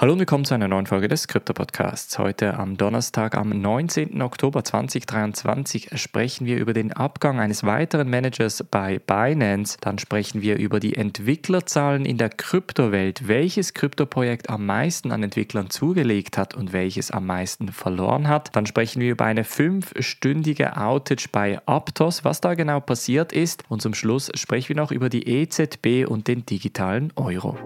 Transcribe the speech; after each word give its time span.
Hallo 0.00 0.14
und 0.14 0.18
willkommen 0.18 0.46
zu 0.46 0.54
einer 0.54 0.66
neuen 0.66 0.86
Folge 0.86 1.08
des 1.08 1.28
Krypto-Podcasts. 1.28 2.18
Heute 2.18 2.54
am 2.54 2.78
Donnerstag, 2.78 3.36
am 3.36 3.50
19. 3.50 4.22
Oktober 4.22 4.64
2023, 4.64 5.90
sprechen 6.00 6.46
wir 6.46 6.56
über 6.56 6.72
den 6.72 6.94
Abgang 6.94 7.38
eines 7.38 7.64
weiteren 7.64 8.08
Managers 8.08 8.64
bei 8.70 8.98
Binance. 8.98 9.76
Dann 9.78 9.98
sprechen 9.98 10.40
wir 10.40 10.56
über 10.56 10.80
die 10.80 10.96
Entwicklerzahlen 10.96 12.06
in 12.06 12.16
der 12.16 12.30
Kryptowelt, 12.30 13.28
welches 13.28 13.74
Kryptoprojekt 13.74 14.48
am 14.48 14.64
meisten 14.64 15.12
an 15.12 15.22
Entwicklern 15.22 15.68
zugelegt 15.68 16.38
hat 16.38 16.54
und 16.54 16.72
welches 16.72 17.10
am 17.10 17.26
meisten 17.26 17.68
verloren 17.68 18.26
hat. 18.26 18.56
Dann 18.56 18.64
sprechen 18.64 19.02
wir 19.02 19.10
über 19.10 19.26
eine 19.26 19.44
fünfstündige 19.44 20.78
Outage 20.78 21.28
bei 21.30 21.60
Aptos, 21.66 22.24
was 22.24 22.40
da 22.40 22.54
genau 22.54 22.80
passiert 22.80 23.34
ist. 23.34 23.64
Und 23.68 23.82
zum 23.82 23.92
Schluss 23.92 24.30
sprechen 24.32 24.70
wir 24.70 24.76
noch 24.76 24.92
über 24.92 25.10
die 25.10 25.28
EZB 25.28 26.08
und 26.08 26.26
den 26.26 26.46
digitalen 26.46 27.12
Euro. 27.16 27.58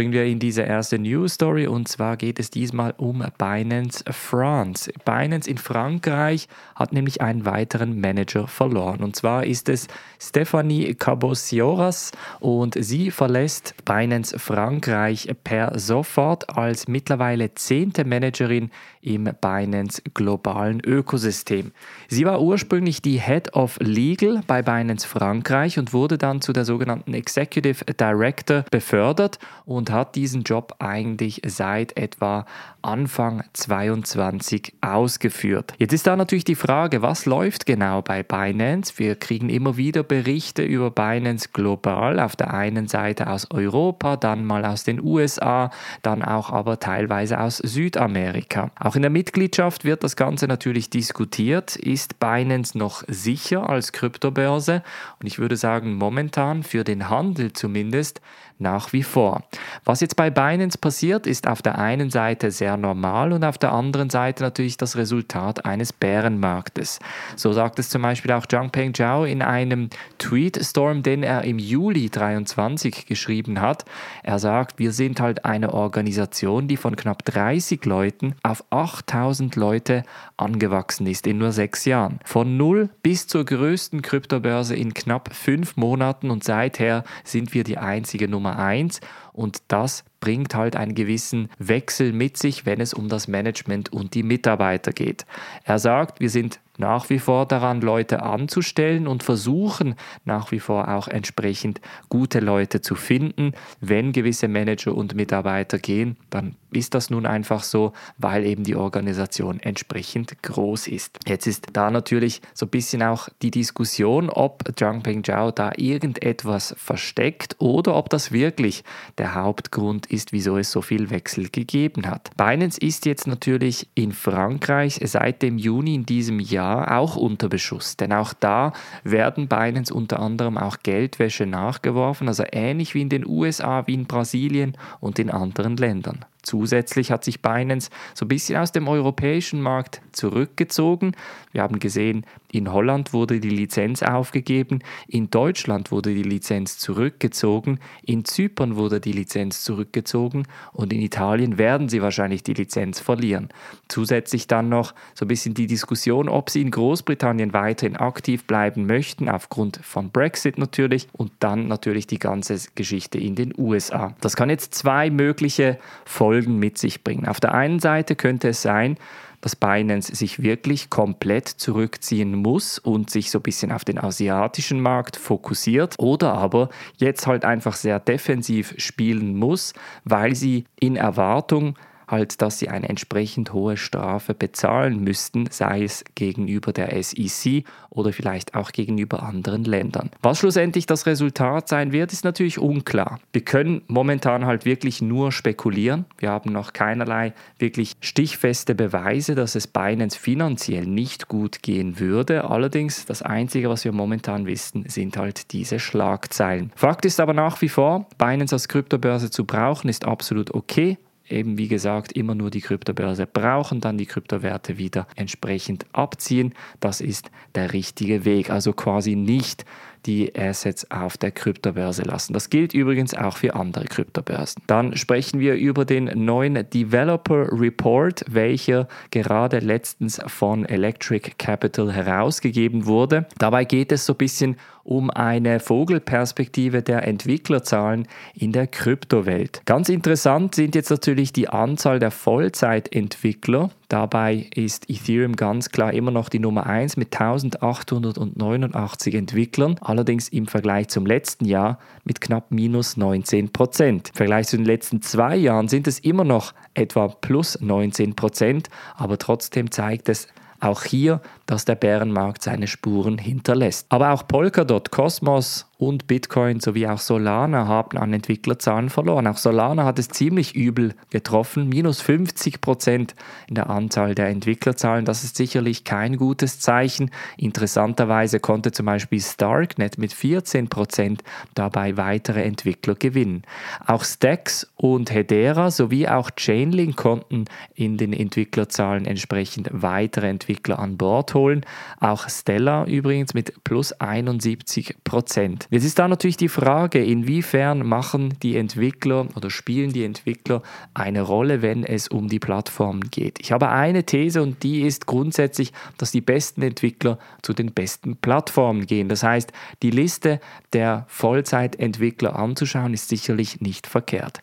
Springen 0.00 0.14
wir 0.14 0.24
in 0.24 0.38
diese 0.38 0.62
erste 0.62 0.98
News 0.98 1.34
Story 1.34 1.66
und 1.66 1.86
zwar 1.86 2.16
geht 2.16 2.40
es 2.40 2.48
diesmal 2.48 2.94
um 2.96 3.22
Binance 3.36 4.02
France. 4.10 4.90
Binance 5.04 5.46
in 5.46 5.58
Frankreich 5.58 6.48
hat 6.74 6.94
nämlich 6.94 7.20
einen 7.20 7.44
weiteren 7.44 8.00
Manager 8.00 8.46
verloren 8.46 9.02
und 9.02 9.14
zwar 9.14 9.44
ist 9.44 9.68
es 9.68 9.88
Stephanie 10.18 10.94
Cabosioras 10.94 12.12
und 12.38 12.82
sie 12.82 13.10
verlässt 13.10 13.74
Binance 13.84 14.38
Frankreich 14.38 15.28
per 15.44 15.78
sofort 15.78 16.48
als 16.56 16.88
mittlerweile 16.88 17.54
zehnte 17.54 18.06
Managerin 18.06 18.70
im 19.02 19.28
Binance 19.40 20.02
globalen 20.14 20.80
Ökosystem. 20.84 21.72
Sie 22.08 22.24
war 22.24 22.40
ursprünglich 22.40 23.02
die 23.02 23.20
Head 23.20 23.54
of 23.54 23.78
Legal 23.80 24.42
bei 24.46 24.62
Binance 24.62 25.06
Frankreich 25.06 25.78
und 25.78 25.92
wurde 25.92 26.16
dann 26.16 26.40
zu 26.40 26.54
der 26.54 26.64
sogenannten 26.64 27.12
Executive 27.12 27.84
Director 27.84 28.64
befördert 28.70 29.38
und 29.64 29.89
hat 29.90 30.14
diesen 30.14 30.42
Job 30.42 30.74
eigentlich 30.78 31.42
seit 31.46 31.96
etwa 31.96 32.46
Anfang 32.82 33.44
22 33.52 34.74
ausgeführt. 34.80 35.74
Jetzt 35.78 35.92
ist 35.92 36.06
da 36.06 36.16
natürlich 36.16 36.44
die 36.44 36.54
Frage, 36.54 37.02
was 37.02 37.26
läuft 37.26 37.66
genau 37.66 38.00
bei 38.00 38.22
Binance? 38.22 38.94
Wir 38.96 39.16
kriegen 39.16 39.48
immer 39.50 39.76
wieder 39.76 40.02
Berichte 40.02 40.62
über 40.62 40.90
Binance 40.90 41.50
global, 41.52 42.18
auf 42.20 42.36
der 42.36 42.54
einen 42.54 42.88
Seite 42.88 43.28
aus 43.28 43.50
Europa, 43.50 44.16
dann 44.16 44.44
mal 44.44 44.64
aus 44.64 44.84
den 44.84 45.02
USA, 45.02 45.70
dann 46.02 46.22
auch 46.22 46.50
aber 46.50 46.80
teilweise 46.80 47.38
aus 47.38 47.58
Südamerika. 47.58 48.70
Auch 48.78 48.96
in 48.96 49.02
der 49.02 49.10
Mitgliedschaft 49.10 49.84
wird 49.84 50.02
das 50.02 50.16
Ganze 50.16 50.46
natürlich 50.46 50.90
diskutiert. 50.90 51.76
Ist 51.76 52.18
Binance 52.18 52.78
noch 52.78 53.02
sicher 53.08 53.68
als 53.68 53.92
Kryptobörse? 53.92 54.82
Und 55.20 55.26
ich 55.26 55.38
würde 55.38 55.56
sagen, 55.56 55.94
momentan 55.94 56.62
für 56.62 56.84
den 56.84 57.10
Handel 57.10 57.52
zumindest 57.52 58.20
nach 58.60 58.92
wie 58.92 59.02
vor. 59.02 59.42
Was 59.84 60.00
jetzt 60.00 60.16
bei 60.16 60.30
Binance 60.30 60.78
passiert, 60.78 61.26
ist 61.26 61.46
auf 61.46 61.62
der 61.62 61.78
einen 61.78 62.10
Seite 62.10 62.50
sehr 62.50 62.76
normal 62.76 63.32
und 63.32 63.44
auf 63.44 63.58
der 63.58 63.72
anderen 63.72 64.10
Seite 64.10 64.42
natürlich 64.42 64.76
das 64.76 64.96
Resultat 64.96 65.64
eines 65.64 65.92
Bärenmarktes. 65.92 66.98
So 67.36 67.52
sagt 67.52 67.78
es 67.78 67.90
zum 67.90 68.02
Beispiel 68.02 68.32
auch 68.32 68.46
Zhangpeng 68.46 68.94
Zhao 68.94 69.24
in 69.24 69.42
einem 69.42 69.90
Tweetstorm, 70.18 71.02
den 71.02 71.22
er 71.22 71.44
im 71.44 71.58
Juli 71.58 72.10
23 72.10 73.06
geschrieben 73.06 73.60
hat. 73.60 73.84
Er 74.22 74.38
sagt, 74.38 74.78
wir 74.78 74.92
sind 74.92 75.20
halt 75.20 75.44
eine 75.44 75.72
Organisation, 75.72 76.68
die 76.68 76.76
von 76.76 76.96
knapp 76.96 77.24
30 77.24 77.84
Leuten 77.84 78.34
auf 78.42 78.64
8000 78.70 79.56
Leute 79.56 80.04
angewachsen 80.36 81.06
ist 81.06 81.26
in 81.26 81.38
nur 81.38 81.52
sechs 81.52 81.84
Jahren. 81.84 82.18
Von 82.24 82.56
null 82.56 82.90
bis 83.02 83.26
zur 83.26 83.44
größten 83.44 84.02
Kryptobörse 84.02 84.74
in 84.74 84.94
knapp 84.94 85.34
fünf 85.34 85.76
Monaten 85.76 86.30
und 86.30 86.44
seither 86.44 87.04
sind 87.24 87.54
wir 87.54 87.64
die 87.64 87.78
einzige 87.78 88.28
Nummer 88.28 88.49
Nummer 88.50 88.58
eins. 88.58 89.00
Und 89.32 89.58
das 89.68 90.04
bringt 90.20 90.54
halt 90.54 90.76
einen 90.76 90.94
gewissen 90.94 91.48
Wechsel 91.58 92.12
mit 92.12 92.36
sich, 92.36 92.66
wenn 92.66 92.80
es 92.80 92.94
um 92.94 93.08
das 93.08 93.28
Management 93.28 93.92
und 93.92 94.14
die 94.14 94.22
Mitarbeiter 94.22 94.92
geht. 94.92 95.26
Er 95.64 95.78
sagt, 95.78 96.20
wir 96.20 96.30
sind 96.30 96.60
nach 96.80 97.10
wie 97.10 97.18
vor 97.18 97.46
daran, 97.46 97.80
Leute 97.80 98.22
anzustellen 98.22 99.06
und 99.06 99.22
versuchen 99.22 99.94
nach 100.24 100.50
wie 100.50 100.58
vor 100.58 100.88
auch 100.88 101.06
entsprechend 101.06 101.80
gute 102.08 102.40
Leute 102.40 102.80
zu 102.80 102.94
finden. 102.96 103.52
Wenn 103.80 104.12
gewisse 104.12 104.48
Manager 104.48 104.94
und 104.94 105.14
Mitarbeiter 105.14 105.78
gehen, 105.78 106.16
dann 106.30 106.56
ist 106.72 106.94
das 106.94 107.10
nun 107.10 107.26
einfach 107.26 107.62
so, 107.62 107.92
weil 108.16 108.46
eben 108.46 108.64
die 108.64 108.76
Organisation 108.76 109.60
entsprechend 109.60 110.42
groß 110.42 110.88
ist. 110.88 111.18
Jetzt 111.26 111.46
ist 111.46 111.66
da 111.72 111.90
natürlich 111.90 112.40
so 112.54 112.66
ein 112.66 112.70
bisschen 112.70 113.02
auch 113.02 113.28
die 113.42 113.50
Diskussion, 113.50 114.30
ob 114.30 114.64
Zhangpeng 114.76 115.22
Zhao 115.22 115.50
da 115.50 115.72
irgendetwas 115.76 116.74
versteckt 116.78 117.56
oder 117.58 117.94
ob 117.96 118.08
das 118.08 118.32
wirklich 118.32 118.84
der 119.18 119.34
Hauptgrund 119.34 120.09
ist, 120.12 120.32
wieso 120.32 120.58
es 120.58 120.70
so 120.70 120.82
viel 120.82 121.10
Wechsel 121.10 121.48
gegeben 121.48 122.06
hat. 122.06 122.30
Binance 122.36 122.80
ist 122.80 123.06
jetzt 123.06 123.26
natürlich 123.26 123.88
in 123.94 124.12
Frankreich 124.12 125.00
seit 125.04 125.42
dem 125.42 125.58
Juni 125.58 125.94
in 125.94 126.06
diesem 126.06 126.40
Jahr 126.40 126.98
auch 126.98 127.16
unter 127.16 127.48
Beschuss, 127.48 127.96
denn 127.96 128.12
auch 128.12 128.32
da 128.32 128.72
werden 129.04 129.48
Binance 129.48 129.92
unter 129.92 130.20
anderem 130.20 130.58
auch 130.58 130.78
Geldwäsche 130.82 131.46
nachgeworfen, 131.46 132.28
also 132.28 132.44
ähnlich 132.52 132.94
wie 132.94 133.02
in 133.02 133.08
den 133.08 133.26
USA, 133.26 133.86
wie 133.86 133.94
in 133.94 134.06
Brasilien 134.06 134.76
und 135.00 135.18
in 135.18 135.30
anderen 135.30 135.76
Ländern. 135.76 136.24
Zusätzlich 136.42 137.10
hat 137.10 137.24
sich 137.24 137.42
Binance 137.42 137.90
so 138.14 138.24
ein 138.24 138.28
bisschen 138.28 138.56
aus 138.56 138.72
dem 138.72 138.88
europäischen 138.88 139.60
Markt 139.60 140.00
zurückgezogen. 140.12 141.12
Wir 141.52 141.62
haben 141.62 141.78
gesehen, 141.78 142.24
in 142.50 142.72
Holland 142.72 143.12
wurde 143.12 143.40
die 143.40 143.50
Lizenz 143.50 144.02
aufgegeben, 144.02 144.80
in 145.06 145.30
Deutschland 145.30 145.90
wurde 145.90 146.14
die 146.14 146.22
Lizenz 146.22 146.78
zurückgezogen, 146.78 147.78
in 148.02 148.24
Zypern 148.24 148.76
wurde 148.76 149.00
die 149.00 149.12
Lizenz 149.12 149.62
zurückgezogen 149.62 150.46
und 150.72 150.92
in 150.92 151.00
Italien 151.00 151.58
werden 151.58 151.88
sie 151.88 152.02
wahrscheinlich 152.02 152.42
die 152.42 152.54
Lizenz 152.54 153.00
verlieren. 153.00 153.48
Zusätzlich 153.88 154.46
dann 154.46 154.68
noch 154.68 154.94
so 155.14 155.24
ein 155.24 155.28
bisschen 155.28 155.54
die 155.54 155.66
Diskussion, 155.66 156.28
ob 156.28 156.50
sie 156.50 156.62
in 156.62 156.70
Großbritannien 156.70 157.52
weiterhin 157.52 157.96
aktiv 157.96 158.44
bleiben 158.44 158.86
möchten, 158.86 159.28
aufgrund 159.28 159.78
von 159.82 160.10
Brexit 160.10 160.58
natürlich 160.58 161.08
und 161.12 161.32
dann 161.40 161.68
natürlich 161.68 162.06
die 162.06 162.18
ganze 162.18 162.58
Geschichte 162.74 163.18
in 163.18 163.34
den 163.34 163.54
USA. 163.56 164.14
Das 164.20 164.36
kann 164.36 164.50
jetzt 164.50 164.74
zwei 164.74 165.10
mögliche 165.10 165.78
Folgen 166.04 166.29
Folgen 166.30 166.60
mit 166.60 166.78
sich 166.78 167.02
bringen. 167.02 167.26
Auf 167.26 167.40
der 167.40 167.54
einen 167.54 167.80
Seite 167.80 168.14
könnte 168.14 168.50
es 168.50 168.62
sein, 168.62 168.98
dass 169.40 169.56
Binance 169.56 170.14
sich 170.14 170.40
wirklich 170.40 170.88
komplett 170.88 171.48
zurückziehen 171.48 172.36
muss 172.36 172.78
und 172.78 173.10
sich 173.10 173.32
so 173.32 173.40
ein 173.40 173.42
bisschen 173.42 173.72
auf 173.72 173.84
den 173.84 173.98
asiatischen 173.98 174.80
Markt 174.80 175.16
fokussiert 175.16 175.96
oder 175.98 176.34
aber 176.34 176.68
jetzt 176.98 177.26
halt 177.26 177.44
einfach 177.44 177.74
sehr 177.74 177.98
defensiv 177.98 178.74
spielen 178.76 179.34
muss, 179.34 179.72
weil 180.04 180.36
sie 180.36 180.66
in 180.78 180.94
Erwartung 180.94 181.76
halt, 182.10 182.42
dass 182.42 182.58
sie 182.58 182.68
eine 182.68 182.88
entsprechend 182.88 183.52
hohe 183.52 183.76
Strafe 183.76 184.34
bezahlen 184.34 185.02
müssten, 185.02 185.48
sei 185.50 185.84
es 185.84 186.04
gegenüber 186.14 186.72
der 186.72 187.02
SEC 187.02 187.64
oder 187.90 188.12
vielleicht 188.12 188.54
auch 188.54 188.72
gegenüber 188.72 189.22
anderen 189.22 189.64
Ländern. 189.64 190.10
Was 190.22 190.38
schlussendlich 190.38 190.86
das 190.86 191.06
Resultat 191.06 191.68
sein 191.68 191.92
wird, 191.92 192.12
ist 192.12 192.24
natürlich 192.24 192.58
unklar. 192.58 193.20
Wir 193.32 193.42
können 193.42 193.82
momentan 193.88 194.46
halt 194.46 194.64
wirklich 194.64 195.02
nur 195.02 195.32
spekulieren. 195.32 196.04
Wir 196.18 196.30
haben 196.30 196.52
noch 196.52 196.72
keinerlei 196.72 197.32
wirklich 197.58 197.96
stichfeste 198.00 198.74
Beweise, 198.74 199.34
dass 199.34 199.54
es 199.54 199.66
Binance 199.66 200.18
finanziell 200.18 200.86
nicht 200.86 201.28
gut 201.28 201.62
gehen 201.62 201.98
würde. 201.98 202.44
Allerdings 202.44 203.06
das 203.06 203.22
Einzige, 203.22 203.68
was 203.68 203.84
wir 203.84 203.92
momentan 203.92 204.46
wissen, 204.46 204.84
sind 204.88 205.16
halt 205.16 205.52
diese 205.52 205.78
Schlagzeilen. 205.78 206.72
Fakt 206.76 207.04
ist 207.04 207.20
aber 207.20 207.34
nach 207.34 207.60
wie 207.62 207.68
vor, 207.68 208.06
Binance 208.18 208.54
als 208.54 208.68
Kryptobörse 208.68 209.30
zu 209.30 209.44
brauchen, 209.44 209.88
ist 209.88 210.04
absolut 210.04 210.54
okay 210.54 210.98
eben 211.30 211.58
wie 211.58 211.68
gesagt 211.68 212.12
immer 212.12 212.34
nur 212.34 212.50
die 212.50 212.60
Kryptobörse 212.60 213.26
brauchen, 213.26 213.80
dann 213.80 213.98
die 213.98 214.06
Kryptowerte 214.06 214.78
wieder 214.78 215.06
entsprechend 215.16 215.86
abziehen. 215.92 216.54
Das 216.80 217.00
ist 217.00 217.30
der 217.54 217.72
richtige 217.72 218.24
Weg. 218.24 218.50
Also 218.50 218.72
quasi 218.72 219.16
nicht 219.16 219.64
die 220.06 220.34
Assets 220.36 220.90
auf 220.90 221.16
der 221.16 221.30
Kryptobörse 221.30 222.02
lassen. 222.02 222.32
Das 222.32 222.50
gilt 222.50 222.74
übrigens 222.74 223.14
auch 223.14 223.36
für 223.36 223.54
andere 223.54 223.84
Kryptobörsen. 223.84 224.62
Dann 224.66 224.96
sprechen 224.96 225.40
wir 225.40 225.54
über 225.54 225.84
den 225.84 226.10
neuen 226.24 226.68
Developer 226.70 227.48
Report, 227.52 228.24
welcher 228.28 228.88
gerade 229.10 229.58
letztens 229.58 230.20
von 230.26 230.64
Electric 230.64 231.32
Capital 231.38 231.92
herausgegeben 231.92 232.86
wurde. 232.86 233.26
Dabei 233.38 233.64
geht 233.64 233.92
es 233.92 234.06
so 234.06 234.14
ein 234.14 234.18
bisschen 234.18 234.56
um 234.82 235.10
eine 235.10 235.60
Vogelperspektive 235.60 236.82
der 236.82 237.06
Entwicklerzahlen 237.06 238.08
in 238.34 238.52
der 238.52 238.66
Kryptowelt. 238.66 239.62
Ganz 239.66 239.88
interessant 239.88 240.54
sind 240.54 240.74
jetzt 240.74 240.90
natürlich 240.90 241.32
die 241.32 241.48
Anzahl 241.48 241.98
der 241.98 242.10
Vollzeitentwickler. 242.10 243.70
Dabei 243.90 244.46
ist 244.54 244.88
Ethereum 244.88 245.34
ganz 245.34 245.70
klar 245.70 245.92
immer 245.92 246.12
noch 246.12 246.28
die 246.28 246.38
Nummer 246.38 246.64
1 246.64 246.96
mit 246.96 247.12
1889 247.20 249.16
Entwicklern, 249.16 249.74
allerdings 249.80 250.28
im 250.28 250.46
Vergleich 250.46 250.86
zum 250.86 251.06
letzten 251.06 251.44
Jahr 251.44 251.80
mit 252.04 252.20
knapp 252.20 252.52
minus 252.52 252.96
19 252.96 253.52
Prozent. 253.52 254.10
Im 254.10 254.14
Vergleich 254.14 254.46
zu 254.46 254.56
den 254.58 254.64
letzten 254.64 255.02
zwei 255.02 255.34
Jahren 255.34 255.66
sind 255.66 255.88
es 255.88 255.98
immer 255.98 256.22
noch 256.22 256.54
etwa 256.74 257.08
plus 257.08 257.60
19 257.60 258.14
Prozent, 258.14 258.68
aber 258.94 259.18
trotzdem 259.18 259.72
zeigt 259.72 260.08
es 260.08 260.28
auch 260.60 260.84
hier, 260.84 261.20
dass 261.46 261.64
der 261.64 261.74
Bärenmarkt 261.74 262.44
seine 262.44 262.68
Spuren 262.68 263.18
hinterlässt. 263.18 263.86
Aber 263.88 264.12
auch 264.12 264.28
Polkadot, 264.28 264.92
Cosmos 264.92 265.66
und 265.80 266.06
Bitcoin 266.06 266.60
sowie 266.60 266.86
auch 266.86 266.98
Solana 266.98 267.66
haben 267.66 267.96
an 267.96 268.12
Entwicklerzahlen 268.12 268.90
verloren. 268.90 269.26
Auch 269.26 269.38
Solana 269.38 269.86
hat 269.86 269.98
es 269.98 270.08
ziemlich 270.08 270.54
übel 270.54 270.94
getroffen, 271.08 271.70
minus 271.70 272.02
50 272.02 272.60
Prozent 272.60 273.14
in 273.48 273.54
der 273.54 273.70
Anzahl 273.70 274.14
der 274.14 274.28
Entwicklerzahlen. 274.28 275.06
Das 275.06 275.24
ist 275.24 275.36
sicherlich 275.36 275.84
kein 275.84 276.18
gutes 276.18 276.60
Zeichen. 276.60 277.10
Interessanterweise 277.38 278.40
konnte 278.40 278.72
zum 278.72 278.84
Beispiel 278.84 279.22
Starknet 279.22 279.96
mit 279.96 280.12
14 280.12 280.68
Prozent 280.68 281.24
dabei 281.54 281.96
weitere 281.96 282.42
Entwickler 282.42 282.94
gewinnen. 282.94 283.44
Auch 283.86 284.04
Stacks 284.04 284.70
und 284.76 285.10
Hedera 285.10 285.70
sowie 285.70 286.06
auch 286.08 286.30
Chainlink 286.36 286.96
konnten 286.96 287.46
in 287.74 287.96
den 287.96 288.12
Entwicklerzahlen 288.12 289.06
entsprechend 289.06 289.70
weitere 289.72 290.28
Entwickler 290.28 290.78
an 290.78 290.98
Bord 290.98 291.32
holen. 291.32 291.64
Auch 292.00 292.28
Stella 292.28 292.84
übrigens 292.84 293.32
mit 293.32 293.64
plus 293.64 293.92
71 293.92 294.96
Prozent. 295.04 295.69
Jetzt 295.70 295.84
ist 295.84 296.00
da 296.00 296.08
natürlich 296.08 296.36
die 296.36 296.48
Frage, 296.48 297.02
inwiefern 297.02 297.86
machen 297.86 298.34
die 298.42 298.56
Entwickler 298.56 299.28
oder 299.36 299.50
spielen 299.50 299.92
die 299.92 300.04
Entwickler 300.04 300.62
eine 300.94 301.22
Rolle, 301.22 301.62
wenn 301.62 301.84
es 301.84 302.08
um 302.08 302.28
die 302.28 302.40
Plattformen 302.40 303.08
geht. 303.10 303.38
Ich 303.40 303.52
habe 303.52 303.68
eine 303.68 304.04
These 304.04 304.42
und 304.42 304.64
die 304.64 304.82
ist 304.82 305.06
grundsätzlich, 305.06 305.72
dass 305.96 306.10
die 306.10 306.20
besten 306.20 306.62
Entwickler 306.62 307.18
zu 307.42 307.52
den 307.52 307.72
besten 307.72 308.16
Plattformen 308.16 308.86
gehen. 308.86 309.08
Das 309.08 309.22
heißt, 309.22 309.52
die 309.82 309.90
Liste 309.90 310.40
der 310.72 311.04
Vollzeitentwickler 311.06 312.36
anzuschauen, 312.36 312.92
ist 312.92 313.08
sicherlich 313.08 313.60
nicht 313.60 313.86
verkehrt. 313.86 314.40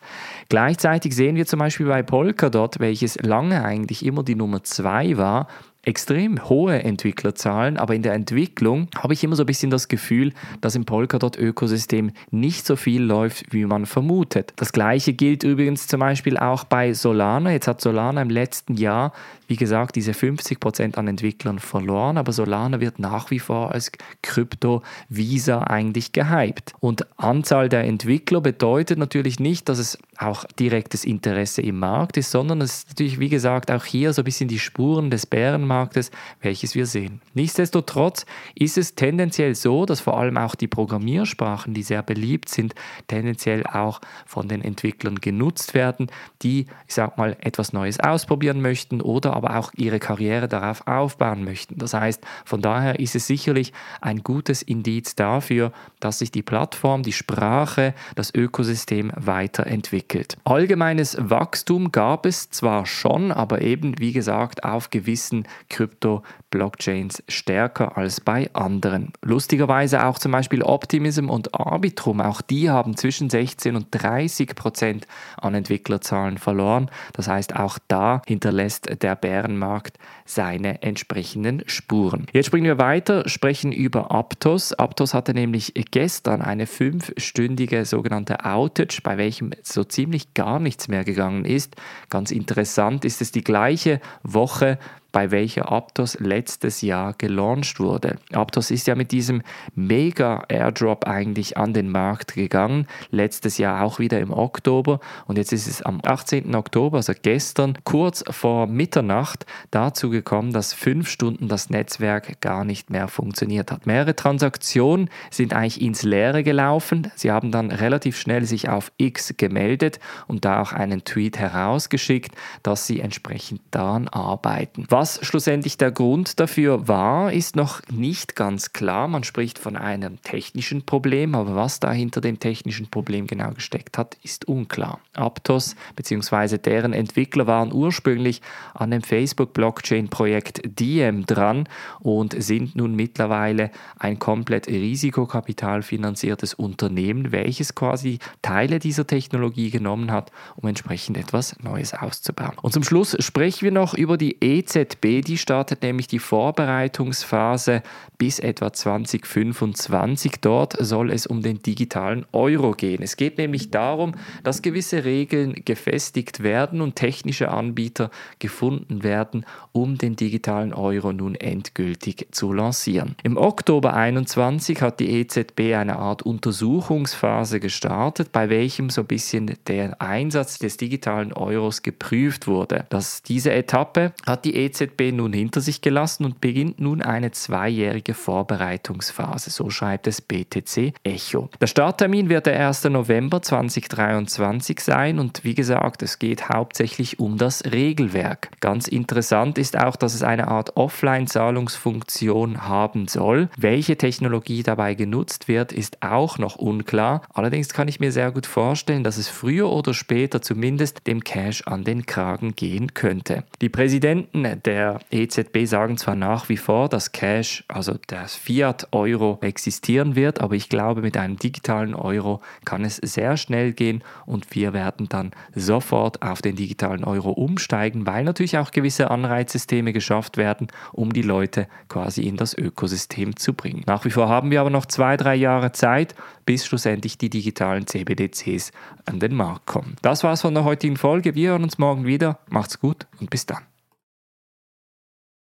Gleichzeitig 0.48 1.14
sehen 1.14 1.36
wir 1.36 1.44
zum 1.44 1.58
Beispiel 1.58 1.86
bei 1.86 2.02
Polkadot, 2.02 2.80
welches 2.80 3.20
lange 3.20 3.64
eigentlich 3.64 4.04
immer 4.04 4.22
die 4.22 4.34
Nummer 4.34 4.64
zwei 4.64 5.18
war, 5.18 5.46
extrem 5.82 6.48
hohe 6.48 6.82
Entwicklerzahlen, 6.82 7.76
aber 7.76 7.94
in 7.94 8.02
der 8.02 8.12
Entwicklung 8.12 8.88
habe 8.96 9.14
ich 9.14 9.24
immer 9.24 9.36
so 9.36 9.44
ein 9.44 9.46
bisschen 9.46 9.70
das 9.70 9.88
Gefühl, 9.88 10.32
dass 10.60 10.74
im 10.74 10.84
Polkadot-Ökosystem 10.84 12.10
nicht 12.30 12.66
so 12.66 12.76
viel 12.76 13.02
läuft, 13.02 13.52
wie 13.52 13.64
man 13.64 13.86
vermutet. 13.86 14.52
Das 14.56 14.72
gleiche 14.72 15.12
gilt 15.12 15.44
übrigens 15.44 15.86
zum 15.86 16.00
Beispiel 16.00 16.36
auch 16.36 16.64
bei 16.64 16.92
Solana. 16.92 17.52
Jetzt 17.52 17.68
hat 17.68 17.80
Solana 17.80 18.20
im 18.20 18.30
letzten 18.30 18.74
Jahr, 18.74 19.12
wie 19.48 19.56
gesagt, 19.56 19.96
diese 19.96 20.12
50% 20.12 20.94
an 20.94 21.08
Entwicklern 21.08 21.58
verloren, 21.58 22.16
aber 22.16 22.32
Solana 22.32 22.80
wird 22.80 23.00
nach 23.00 23.32
wie 23.32 23.40
vor 23.40 23.72
als 23.72 23.90
Krypto-Visa 24.22 25.62
eigentlich 25.62 26.12
gehypt. 26.12 26.74
Und 26.78 27.06
Anzahl 27.18 27.68
der 27.68 27.84
Entwickler 27.84 28.40
bedeutet 28.40 28.98
natürlich 28.98 29.40
nicht, 29.40 29.68
dass 29.68 29.78
es 29.78 29.98
auch 30.16 30.44
direktes 30.58 31.04
Interesse 31.04 31.62
im 31.62 31.78
Markt 31.80 32.16
ist, 32.16 32.30
sondern 32.30 32.60
es 32.60 32.78
ist 32.78 32.88
natürlich, 32.90 33.18
wie 33.18 33.28
gesagt, 33.28 33.70
auch 33.70 33.84
hier 33.84 34.12
so 34.12 34.22
ein 34.22 34.24
bisschen 34.24 34.48
die 34.48 34.58
Spuren 34.60 35.10
des 35.10 35.26
Bärenmarktes 35.26 35.88
Marktes, 35.88 36.10
welches 36.42 36.74
wir 36.74 36.86
sehen. 36.86 37.20
Nichtsdestotrotz 37.34 38.26
ist 38.54 38.76
es 38.76 38.94
tendenziell 38.94 39.54
so, 39.54 39.86
dass 39.86 40.00
vor 40.00 40.18
allem 40.18 40.36
auch 40.36 40.54
die 40.54 40.68
Programmiersprachen, 40.68 41.72
die 41.72 41.82
sehr 41.82 42.02
beliebt 42.02 42.48
sind, 42.48 42.74
tendenziell 43.06 43.64
auch 43.66 44.00
von 44.26 44.48
den 44.48 44.62
Entwicklern 44.62 45.16
genutzt 45.16 45.72
werden, 45.72 46.08
die, 46.42 46.66
ich 46.86 46.94
sag 46.94 47.16
mal, 47.16 47.36
etwas 47.40 47.72
Neues 47.72 48.00
ausprobieren 48.00 48.60
möchten 48.60 49.00
oder 49.00 49.34
aber 49.38 49.56
auch 49.56 49.72
ihre 49.76 49.98
Karriere 49.98 50.48
darauf 50.48 50.86
aufbauen 50.86 51.44
möchten. 51.44 51.78
Das 51.78 51.94
heißt, 51.94 52.22
von 52.44 52.60
daher 52.60 52.98
ist 52.98 53.14
es 53.14 53.26
sicherlich 53.26 53.72
ein 54.00 54.22
gutes 54.22 54.62
Indiz 54.62 55.14
dafür, 55.14 55.72
dass 56.00 56.18
sich 56.18 56.30
die 56.30 56.42
Plattform, 56.42 57.02
die 57.02 57.12
Sprache, 57.12 57.94
das 58.16 58.34
Ökosystem 58.34 59.12
weiterentwickelt. 59.14 60.36
Allgemeines 60.44 61.16
Wachstum 61.18 61.92
gab 61.92 62.26
es 62.26 62.50
zwar 62.50 62.84
schon, 62.84 63.32
aber 63.32 63.62
eben, 63.62 63.98
wie 63.98 64.12
gesagt, 64.12 64.64
auf 64.64 64.90
gewissen 64.90 65.46
Krypto-Blockchains 65.70 67.22
stärker 67.28 67.96
als 67.96 68.20
bei 68.20 68.50
anderen. 68.54 69.12
Lustigerweise 69.22 70.04
auch 70.04 70.18
zum 70.18 70.32
Beispiel 70.32 70.62
Optimism 70.62 71.30
und 71.30 71.54
Arbitrum, 71.54 72.20
auch 72.20 72.40
die 72.40 72.70
haben 72.70 72.96
zwischen 72.96 73.30
16 73.30 73.76
und 73.76 73.86
30 73.92 74.56
Prozent 74.56 75.06
an 75.36 75.54
Entwicklerzahlen 75.54 76.38
verloren. 76.38 76.90
Das 77.12 77.28
heißt, 77.28 77.54
auch 77.54 77.78
da 77.88 78.22
hinterlässt 78.26 79.02
der 79.02 79.14
Bärenmarkt 79.28 79.98
seine 80.24 80.82
entsprechenden 80.82 81.62
Spuren. 81.66 82.24
Jetzt 82.32 82.46
springen 82.46 82.64
wir 82.64 82.78
weiter, 82.78 83.28
sprechen 83.28 83.72
über 83.72 84.10
Aptos. 84.10 84.72
Aptos 84.72 85.12
hatte 85.12 85.34
nämlich 85.34 85.74
gestern 85.90 86.40
eine 86.40 86.66
fünfstündige 86.66 87.84
sogenannte 87.84 88.46
Outage, 88.46 89.02
bei 89.02 89.18
welchem 89.18 89.50
so 89.62 89.84
ziemlich 89.84 90.32
gar 90.32 90.60
nichts 90.60 90.88
mehr 90.88 91.04
gegangen 91.04 91.44
ist. 91.44 91.76
Ganz 92.08 92.30
interessant 92.30 93.04
ist 93.04 93.20
es 93.20 93.30
die 93.30 93.44
gleiche 93.44 94.00
Woche, 94.22 94.78
bei 95.18 95.32
welcher 95.32 95.72
Aptos 95.72 96.16
letztes 96.20 96.80
Jahr 96.80 97.12
gelauncht 97.12 97.80
wurde. 97.80 98.18
Aptos 98.32 98.70
ist 98.70 98.86
ja 98.86 98.94
mit 98.94 99.10
diesem 99.10 99.42
Mega-Airdrop 99.74 101.08
eigentlich 101.08 101.56
an 101.56 101.72
den 101.72 101.90
Markt 101.90 102.34
gegangen, 102.34 102.86
letztes 103.10 103.58
Jahr 103.58 103.82
auch 103.82 103.98
wieder 103.98 104.20
im 104.20 104.30
Oktober 104.32 105.00
und 105.26 105.36
jetzt 105.36 105.52
ist 105.52 105.66
es 105.66 105.82
am 105.82 106.00
18. 106.04 106.54
Oktober, 106.54 106.98
also 106.98 107.14
gestern, 107.20 107.76
kurz 107.82 108.22
vor 108.30 108.68
Mitternacht, 108.68 109.44
dazu 109.72 110.08
gekommen, 110.08 110.52
dass 110.52 110.72
fünf 110.72 111.10
Stunden 111.10 111.48
das 111.48 111.68
Netzwerk 111.68 112.40
gar 112.40 112.64
nicht 112.64 112.88
mehr 112.88 113.08
funktioniert 113.08 113.72
hat. 113.72 113.86
Mehrere 113.86 114.14
Transaktionen 114.14 115.10
sind 115.32 115.52
eigentlich 115.52 115.80
ins 115.80 116.04
Leere 116.04 116.44
gelaufen. 116.44 117.10
Sie 117.16 117.32
haben 117.32 117.50
dann 117.50 117.72
relativ 117.72 118.16
schnell 118.16 118.44
sich 118.44 118.68
auf 118.68 118.92
X 118.98 119.34
gemeldet 119.36 119.98
und 120.28 120.44
da 120.44 120.62
auch 120.62 120.72
einen 120.72 121.02
Tweet 121.02 121.38
herausgeschickt, 121.38 122.36
dass 122.62 122.86
sie 122.86 123.00
entsprechend 123.00 123.62
daran 123.72 124.06
arbeiten. 124.06 124.86
Was 124.88 125.07
schlussendlich 125.22 125.76
der 125.78 125.90
Grund 125.90 126.40
dafür 126.40 126.88
war, 126.88 127.32
ist 127.32 127.56
noch 127.56 127.80
nicht 127.90 128.36
ganz 128.36 128.72
klar. 128.72 129.08
Man 129.08 129.24
spricht 129.24 129.58
von 129.58 129.76
einem 129.76 130.20
technischen 130.22 130.84
Problem, 130.84 131.34
aber 131.34 131.54
was 131.54 131.80
da 131.80 131.92
hinter 131.92 132.20
dem 132.20 132.38
technischen 132.38 132.88
Problem 132.88 133.26
genau 133.26 133.50
gesteckt 133.52 133.98
hat, 133.98 134.16
ist 134.22 134.46
unklar. 134.46 135.00
Aptos 135.14 135.76
bzw. 135.96 136.58
deren 136.58 136.92
Entwickler 136.92 137.46
waren 137.46 137.72
ursprünglich 137.72 138.42
an 138.74 138.90
dem 138.90 139.02
Facebook-Blockchain-Projekt 139.02 140.62
Diem 140.78 141.26
dran 141.26 141.68
und 142.00 142.40
sind 142.42 142.76
nun 142.76 142.94
mittlerweile 142.94 143.70
ein 143.98 144.18
komplett 144.18 144.68
risikokapitalfinanziertes 144.68 146.54
Unternehmen, 146.54 147.32
welches 147.32 147.74
quasi 147.74 148.18
Teile 148.42 148.78
dieser 148.78 149.06
Technologie 149.06 149.70
genommen 149.70 150.12
hat, 150.12 150.30
um 150.56 150.68
entsprechend 150.68 151.16
etwas 151.16 151.56
Neues 151.62 151.94
auszubauen. 151.94 152.56
Und 152.62 152.72
zum 152.72 152.84
Schluss 152.84 153.16
sprechen 153.18 153.62
wir 153.64 153.72
noch 153.72 153.94
über 153.94 154.16
die 154.16 154.36
EZ 154.40 154.87
EZB, 154.88 155.24
die 155.24 155.38
startet 155.38 155.82
nämlich 155.82 156.06
die 156.08 156.18
Vorbereitungsphase 156.18 157.82
bis 158.16 158.38
etwa 158.38 158.72
2025. 158.72 160.40
Dort 160.40 160.74
soll 160.78 161.10
es 161.10 161.26
um 161.26 161.42
den 161.42 161.62
digitalen 161.62 162.26
Euro 162.32 162.72
gehen. 162.72 163.02
Es 163.02 163.16
geht 163.16 163.38
nämlich 163.38 163.70
darum, 163.70 164.14
dass 164.42 164.62
gewisse 164.62 165.04
Regeln 165.04 165.54
gefestigt 165.64 166.42
werden 166.42 166.80
und 166.80 166.96
technische 166.96 167.50
Anbieter 167.50 168.10
gefunden 168.38 169.02
werden, 169.02 169.44
um 169.72 169.98
den 169.98 170.16
digitalen 170.16 170.72
Euro 170.72 171.12
nun 171.12 171.34
endgültig 171.34 172.28
zu 172.32 172.52
lancieren. 172.52 173.14
Im 173.22 173.36
Oktober 173.36 173.90
2021 173.90 174.82
hat 174.82 175.00
die 175.00 175.20
EZB 175.20 175.74
eine 175.74 175.96
Art 175.96 176.22
Untersuchungsphase 176.22 177.60
gestartet, 177.60 178.32
bei 178.32 178.48
welchem 178.50 178.90
so 178.90 179.02
ein 179.02 179.06
bisschen 179.06 179.54
der 179.66 180.00
Einsatz 180.00 180.58
des 180.58 180.76
digitalen 180.76 181.32
Euros 181.32 181.82
geprüft 181.82 182.46
wurde. 182.46 182.86
Dass 182.90 183.22
diese 183.22 183.52
Etappe 183.52 184.12
hat 184.26 184.44
die 184.44 184.56
EZB 184.56 184.77
EZB 184.78 185.12
nun 185.12 185.32
hinter 185.32 185.60
sich 185.60 185.80
gelassen 185.80 186.24
und 186.24 186.40
beginnt 186.40 186.80
nun 186.80 187.02
eine 187.02 187.30
zweijährige 187.30 188.14
Vorbereitungsphase, 188.14 189.50
so 189.50 189.70
schreibt 189.70 190.06
es 190.06 190.20
BTC 190.20 190.94
Echo. 191.02 191.50
Der 191.60 191.66
Starttermin 191.66 192.28
wird 192.28 192.46
der 192.46 192.66
1. 192.66 192.84
November 192.84 193.42
2023 193.42 194.80
sein 194.80 195.18
und 195.18 195.44
wie 195.44 195.54
gesagt, 195.54 196.02
es 196.02 196.18
geht 196.18 196.48
hauptsächlich 196.48 197.18
um 197.18 197.38
das 197.38 197.64
Regelwerk. 197.64 198.50
Ganz 198.60 198.88
interessant 198.88 199.58
ist 199.58 199.76
auch, 199.78 199.96
dass 199.96 200.14
es 200.14 200.22
eine 200.22 200.48
Art 200.48 200.76
Offline-Zahlungsfunktion 200.76 202.66
haben 202.66 203.08
soll. 203.08 203.48
Welche 203.56 203.96
Technologie 203.96 204.62
dabei 204.62 204.94
genutzt 204.94 205.48
wird, 205.48 205.72
ist 205.72 206.02
auch 206.02 206.38
noch 206.38 206.56
unklar. 206.56 207.22
Allerdings 207.32 207.68
kann 207.70 207.88
ich 207.88 208.00
mir 208.00 208.12
sehr 208.12 208.30
gut 208.30 208.46
vorstellen, 208.46 209.04
dass 209.04 209.16
es 209.16 209.28
früher 209.28 209.70
oder 209.70 209.94
später 209.94 210.42
zumindest 210.42 211.06
dem 211.06 211.24
Cash 211.24 211.66
an 211.66 211.84
den 211.84 212.06
Kragen 212.06 212.54
gehen 212.54 212.94
könnte. 212.94 213.44
Die 213.60 213.68
Präsidenten 213.68 214.44
der 214.68 215.00
EZB 215.10 215.64
sagen 215.64 215.96
zwar 215.96 216.14
nach 216.14 216.50
wie 216.50 216.58
vor, 216.58 216.90
dass 216.90 217.12
Cash, 217.12 217.64
also 217.68 217.94
das 218.06 218.34
Fiat-Euro 218.36 219.38
existieren 219.40 220.14
wird, 220.14 220.42
aber 220.42 220.56
ich 220.56 220.68
glaube, 220.68 221.00
mit 221.00 221.16
einem 221.16 221.38
digitalen 221.38 221.94
Euro 221.94 222.42
kann 222.66 222.84
es 222.84 222.96
sehr 222.96 223.38
schnell 223.38 223.72
gehen 223.72 224.04
und 224.26 224.54
wir 224.54 224.74
werden 224.74 225.08
dann 225.08 225.30
sofort 225.54 226.20
auf 226.20 226.42
den 226.42 226.54
digitalen 226.54 227.04
Euro 227.04 227.30
umsteigen, 227.30 228.06
weil 228.06 228.24
natürlich 228.24 228.58
auch 228.58 228.70
gewisse 228.70 229.10
Anreizsysteme 229.10 229.94
geschafft 229.94 230.36
werden, 230.36 230.68
um 230.92 231.14
die 231.14 231.22
Leute 231.22 231.66
quasi 231.88 232.24
in 232.24 232.36
das 232.36 232.52
Ökosystem 232.52 233.36
zu 233.36 233.54
bringen. 233.54 233.84
Nach 233.86 234.04
wie 234.04 234.10
vor 234.10 234.28
haben 234.28 234.50
wir 234.50 234.60
aber 234.60 234.68
noch 234.68 234.84
zwei, 234.84 235.16
drei 235.16 235.34
Jahre 235.34 235.72
Zeit, 235.72 236.14
bis 236.44 236.66
schlussendlich 236.66 237.16
die 237.16 237.30
digitalen 237.30 237.86
CBDCs 237.86 238.72
an 239.06 239.18
den 239.18 239.34
Markt 239.34 239.64
kommen. 239.64 239.96
Das 240.02 240.24
war's 240.24 240.42
von 240.42 240.52
der 240.52 240.64
heutigen 240.64 240.98
Folge. 240.98 241.34
Wir 241.34 241.52
hören 241.52 241.62
uns 241.62 241.78
morgen 241.78 242.04
wieder. 242.04 242.38
Macht's 242.50 242.78
gut 242.78 243.06
und 243.18 243.30
bis 243.30 243.46
dann. 243.46 243.62